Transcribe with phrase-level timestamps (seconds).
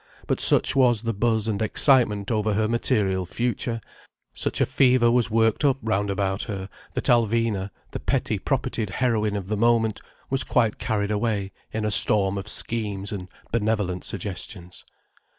[0.25, 3.79] But such was the buzz and excitement over her material future,
[4.33, 9.35] such a fever was worked up round about her that Alvina, the petty propertied heroine
[9.35, 10.01] of the moment,
[10.31, 14.83] was quite carried away in a storm of schemes and benevolent suggestions.